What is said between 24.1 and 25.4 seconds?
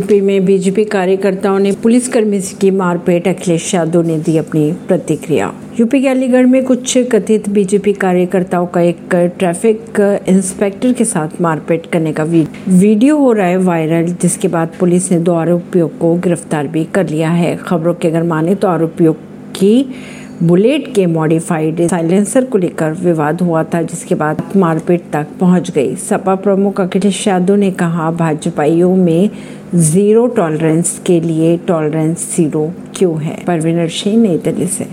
बाद मारपीट तक